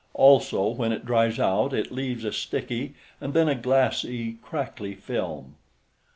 Also, 0.15 0.67
when 0.69 0.91
it 0.91 1.05
dries 1.05 1.39
out 1.39 1.73
it 1.73 1.91
leaves 1.91 2.25
a 2.25 2.31
sticky, 2.33 2.95
and 3.21 3.35
then 3.35 3.47
a 3.47 3.53
glassy, 3.53 4.39
crackly 4.41 4.95
film. 4.95 5.53